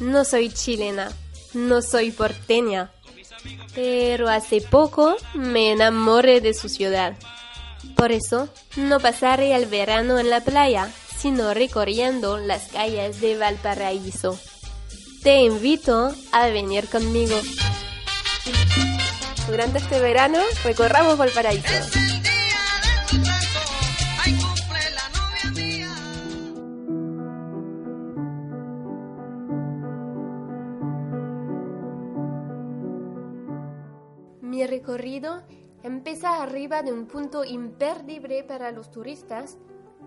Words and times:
no 0.00 0.24
soy 0.24 0.50
chilena, 0.50 1.10
no 1.54 1.82
soy 1.82 2.10
porteña, 2.10 2.90
pero 3.74 4.28
hace 4.28 4.60
poco 4.60 5.16
me 5.34 5.72
enamoré 5.72 6.40
de 6.40 6.54
su 6.54 6.68
ciudad. 6.68 7.16
Por 7.96 8.12
eso 8.12 8.48
no 8.76 9.00
pasaré 9.00 9.54
el 9.54 9.66
verano 9.66 10.18
en 10.18 10.30
la 10.30 10.40
playa, 10.40 10.90
sino 11.18 11.54
recorriendo 11.54 12.38
las 12.38 12.68
calles 12.68 13.20
de 13.20 13.36
Valparaíso. 13.36 14.38
Te 15.22 15.42
invito 15.42 16.14
a 16.32 16.48
venir 16.48 16.88
conmigo. 16.88 17.40
Durante 19.48 19.78
este 19.78 20.00
verano 20.00 20.38
recorramos 20.64 21.16
Valparaíso. 21.16 22.05
Mi 34.56 34.66
recorrido 34.66 35.42
empieza 35.82 36.42
arriba 36.42 36.82
de 36.82 36.90
un 36.90 37.04
punto 37.04 37.44
imperdible 37.44 38.42
para 38.42 38.72
los 38.72 38.90
turistas, 38.90 39.58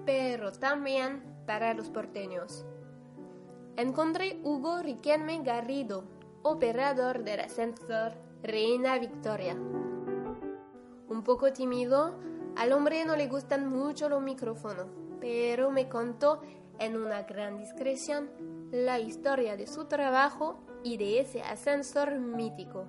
pero 0.07 0.51
también 0.51 1.21
para 1.45 1.75
los 1.75 1.91
porteños. 1.91 2.65
Encontré 3.77 4.39
Hugo 4.43 4.81
Riquelme 4.81 5.43
Garrido, 5.43 6.03
operador 6.41 7.23
del 7.23 7.41
ascensor 7.41 8.13
Reina 8.41 8.97
Victoria. 8.97 9.53
Un 9.53 11.21
poco 11.23 11.53
tímido, 11.53 12.15
al 12.55 12.71
hombre 12.71 13.05
no 13.05 13.15
le 13.15 13.27
gustan 13.27 13.69
mucho 13.69 14.09
los 14.09 14.23
micrófonos, 14.23 14.87
pero 15.21 15.69
me 15.69 15.87
contó 15.87 16.41
en 16.79 16.97
una 16.97 17.21
gran 17.21 17.59
discreción 17.59 18.31
la 18.71 18.97
historia 18.97 19.55
de 19.55 19.67
su 19.67 19.85
trabajo 19.85 20.59
y 20.83 20.97
de 20.97 21.19
ese 21.19 21.43
ascensor 21.43 22.17
mítico. 22.17 22.87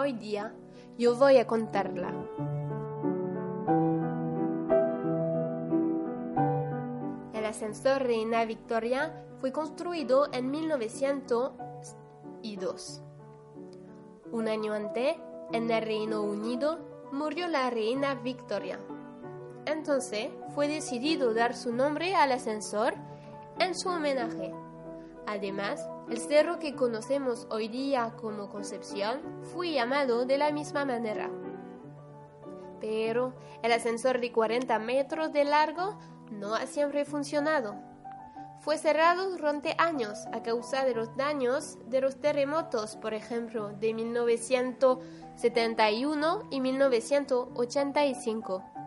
Hoy 0.00 0.12
día 0.12 0.54
yo 0.96 1.16
voy 1.16 1.38
a 1.38 1.46
contarla. 1.48 2.14
El 7.34 7.44
ascensor 7.44 8.04
Reina 8.04 8.44
Victoria 8.44 9.24
fue 9.40 9.50
construido 9.50 10.32
en 10.32 10.52
1902. 10.52 13.02
Un 14.30 14.46
año 14.46 14.72
antes, 14.72 15.16
en 15.50 15.68
el 15.68 15.82
Reino 15.82 16.22
Unido, 16.22 16.78
murió 17.10 17.48
la 17.48 17.68
reina 17.68 18.14
Victoria. 18.14 18.78
Entonces 19.66 20.28
fue 20.54 20.68
decidido 20.68 21.34
dar 21.34 21.56
su 21.56 21.74
nombre 21.74 22.14
al 22.14 22.30
ascensor 22.30 22.94
en 23.58 23.76
su 23.76 23.88
homenaje. 23.88 24.54
Además, 25.28 25.88
el 26.08 26.18
cerro 26.18 26.58
que 26.58 26.74
conocemos 26.74 27.46
hoy 27.50 27.68
día 27.68 28.14
como 28.18 28.48
Concepción 28.48 29.20
fue 29.52 29.72
llamado 29.72 30.24
de 30.24 30.38
la 30.38 30.50
misma 30.52 30.86
manera. 30.86 31.30
Pero 32.80 33.34
el 33.62 33.72
ascensor 33.72 34.20
de 34.20 34.32
40 34.32 34.78
metros 34.78 35.30
de 35.34 35.44
largo 35.44 35.98
no 36.30 36.54
ha 36.54 36.64
siempre 36.64 37.04
funcionado. 37.04 37.74
Fue 38.60 38.78
cerrado 38.78 39.28
durante 39.28 39.74
años 39.76 40.24
a 40.32 40.42
causa 40.42 40.86
de 40.86 40.94
los 40.94 41.14
daños 41.14 41.76
de 41.90 42.00
los 42.00 42.22
terremotos, 42.22 42.96
por 42.96 43.12
ejemplo, 43.12 43.68
de 43.78 43.92
1971 43.92 46.48
y 46.50 46.62
1985. 46.62 48.77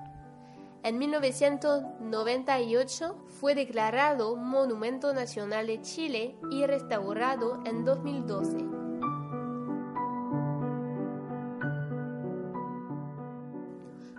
En 0.84 0.98
1998 0.98 3.16
fue 3.40 3.54
declarado 3.54 4.36
Monumento 4.36 5.14
Nacional 5.14 5.68
de 5.68 5.80
Chile 5.84 6.36
y 6.50 6.66
restaurado 6.66 7.62
en 7.66 7.86
2012. 7.86 8.58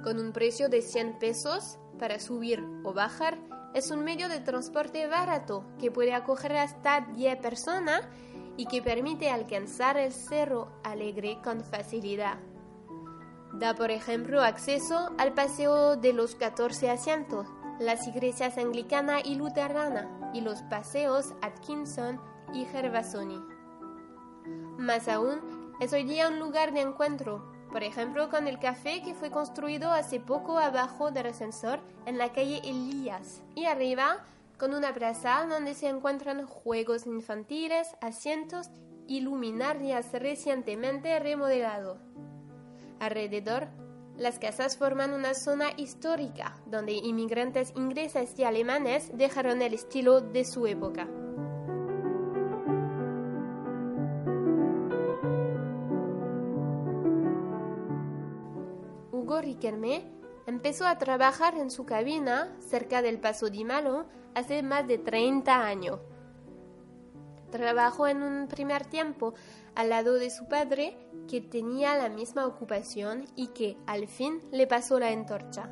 Con 0.04 0.20
un 0.20 0.32
precio 0.32 0.68
de 0.68 0.82
100 0.82 1.18
pesos 1.18 1.80
para 1.98 2.20
subir 2.20 2.62
o 2.84 2.92
bajar, 2.92 3.38
es 3.74 3.90
un 3.90 4.04
medio 4.04 4.28
de 4.28 4.38
transporte 4.38 5.08
barato 5.08 5.64
que 5.80 5.90
puede 5.90 6.14
acoger 6.14 6.56
hasta 6.56 7.08
10 7.16 7.38
personas 7.38 8.02
y 8.56 8.66
que 8.66 8.82
permite 8.82 9.30
alcanzar 9.30 9.96
el 9.96 10.12
Cerro 10.12 10.68
Alegre 10.84 11.38
con 11.42 11.64
facilidad. 11.64 12.38
Da, 13.52 13.74
por 13.74 13.90
ejemplo, 13.90 14.42
acceso 14.42 15.10
al 15.18 15.34
paseo 15.34 15.96
de 15.96 16.12
los 16.12 16.34
14 16.34 16.90
asientos, 16.90 17.46
las 17.78 18.06
iglesias 18.08 18.56
anglicana 18.58 19.20
y 19.22 19.34
luterana 19.34 20.30
y 20.32 20.40
los 20.40 20.62
paseos 20.62 21.34
Atkinson 21.42 22.20
y 22.54 22.64
Gervasoni. 22.64 23.40
Más 24.78 25.08
aún, 25.08 25.40
es 25.80 25.92
hoy 25.92 26.04
día 26.04 26.28
un 26.28 26.38
lugar 26.38 26.72
de 26.72 26.80
encuentro, 26.80 27.52
por 27.70 27.82
ejemplo 27.82 28.30
con 28.30 28.46
el 28.48 28.58
café 28.58 29.02
que 29.02 29.14
fue 29.14 29.30
construido 29.30 29.90
hace 29.90 30.20
poco 30.20 30.58
abajo 30.58 31.10
del 31.10 31.26
ascensor 31.26 31.80
en 32.06 32.18
la 32.18 32.32
calle 32.32 32.60
Elías 32.64 33.42
y 33.54 33.64
arriba 33.64 34.24
con 34.58 34.74
una 34.74 34.94
plaza 34.94 35.44
donde 35.48 35.74
se 35.74 35.88
encuentran 35.88 36.46
juegos 36.46 37.06
infantiles, 37.06 37.96
asientos 38.00 38.70
y 39.08 39.20
luminarias 39.20 40.12
recientemente 40.12 41.18
remodelados. 41.18 41.98
Alrededor, 43.02 43.66
las 44.16 44.38
casas 44.38 44.76
forman 44.76 45.12
una 45.12 45.34
zona 45.34 45.70
histórica 45.76 46.54
donde 46.66 46.92
inmigrantes 46.92 47.72
ingleses 47.74 48.38
y 48.38 48.44
alemanes 48.44 49.10
dejaron 49.12 49.60
el 49.60 49.74
estilo 49.74 50.20
de 50.20 50.44
su 50.44 50.68
época. 50.68 51.08
Hugo 59.10 59.40
Riquelme 59.40 60.08
empezó 60.46 60.86
a 60.86 60.96
trabajar 60.98 61.56
en 61.56 61.72
su 61.72 61.84
cabina 61.84 62.56
cerca 62.60 63.02
del 63.02 63.18
Paso 63.18 63.50
di 63.50 63.64
Malo 63.64 64.06
hace 64.36 64.62
más 64.62 64.86
de 64.86 64.98
30 64.98 65.66
años. 65.66 65.98
Trabajó 67.52 68.08
en 68.08 68.22
un 68.22 68.48
primer 68.48 68.86
tiempo 68.86 69.34
al 69.74 69.90
lado 69.90 70.14
de 70.14 70.30
su 70.30 70.48
padre, 70.48 70.96
que 71.28 71.42
tenía 71.42 71.94
la 71.96 72.08
misma 72.08 72.46
ocupación 72.46 73.26
y 73.36 73.48
que 73.48 73.76
al 73.86 74.08
fin 74.08 74.40
le 74.50 74.66
pasó 74.66 74.98
la 74.98 75.12
entorcha. 75.12 75.68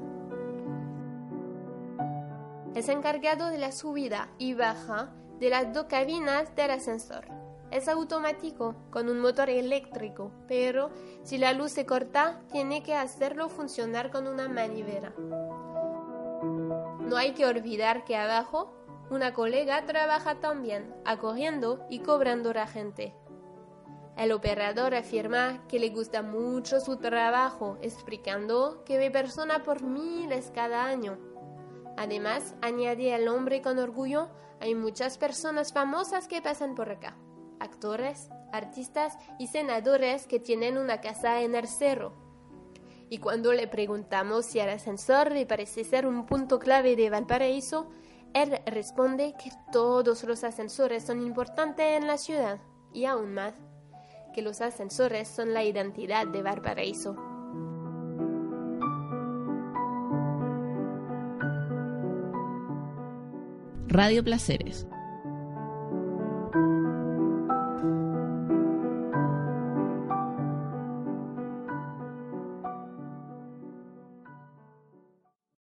Es 2.75 2.91
encargado 2.91 3.49
de 3.49 3.57
la 3.57 3.73
subida 3.73 4.29
y 4.39 4.53
baja 4.53 5.11
de 5.39 5.49
las 5.49 5.73
dos 5.73 5.87
cabinas 5.87 6.55
del 6.55 6.71
ascensor. 6.71 7.27
Es 7.71 7.89
automático, 7.89 8.75
con 8.91 9.09
un 9.09 9.19
motor 9.19 9.49
eléctrico, 9.49 10.33
pero 10.47 10.91
si 11.23 11.39
la 11.39 11.55
luz 11.55 11.73
se 11.73 11.87
corta, 11.87 12.43
tiene 12.53 12.83
que 12.83 12.95
hacerlo 12.95 13.49
funcionar 13.49 14.11
con 14.11 14.27
una 14.27 14.49
manivela. 14.49 15.15
No 17.01 17.17
hay 17.17 17.33
que 17.33 17.47
olvidar 17.47 18.05
que 18.05 18.17
abajo 18.17 18.80
una 19.11 19.35
colega 19.35 19.85
trabaja 19.87 20.41
también, 20.41 20.95
acogiendo 21.05 21.85
y 21.91 22.01
cobrando 22.01 22.53
la 22.53 22.67
gente. 22.67 23.15
El 24.17 24.33
operador 24.33 24.95
afirma 24.95 25.67
que 25.67 25.79
le 25.79 25.89
gusta 25.89 26.23
mucho 26.23 26.79
su 26.81 26.97
trabajo, 26.99 27.79
explicando 27.83 28.85
que 28.85 28.99
ve 28.99 29.11
personas 29.11 29.61
por 29.61 29.83
miles 29.83 30.53
cada 30.55 30.85
año. 30.85 31.19
Además, 31.97 32.55
añade 32.61 33.15
el 33.15 33.29
hombre 33.29 33.63
con 33.63 33.79
orgullo, 33.79 34.29
hay 34.61 34.75
muchas 34.75 35.19
personas 35.19 35.73
famosas 35.73 36.29
que 36.29 36.43
pasan 36.43 36.75
por 36.75 36.91
acá. 36.91 37.17
Actores, 37.59 38.29
artistas 38.53 39.19
y 39.39 39.49
senadores 39.49 40.27
que 40.27 40.39
tienen 40.39 40.79
una 40.79 41.01
casa 41.01 41.41
en 41.43 41.55
el 41.55 41.67
cerro. 41.67 42.13
Y 43.09 43.19
cuando 43.19 43.53
le 43.53 43.67
preguntamos 43.67 44.47
si 44.47 44.61
el 44.61 44.69
ascensor 44.69 45.33
le 45.33 45.47
parece 45.47 45.83
ser 45.83 46.07
un 46.07 46.27
punto 46.27 46.59
clave 46.59 46.95
de 46.95 47.11
Valparaíso, 47.11 47.91
él 48.35 48.61
responde 48.67 49.35
que 49.43 49.51
todos 49.73 50.25
los 50.25 50.45
ascensores 50.45 51.05
son 51.05 51.23
importantes 51.23 51.99
en 51.99 52.07
la 52.07 52.19
ciudad 52.19 52.61
y 52.93 53.05
aún 53.05 53.35
más 53.35 53.55
que 54.35 54.43
los 54.43 54.61
ascensores 54.61 55.29
son 55.29 55.55
la 55.55 55.65
identidad 55.65 56.27
de 56.27 56.43
Valparaíso. 56.43 57.17
Radio 63.89 64.23
Placeres 64.23 64.87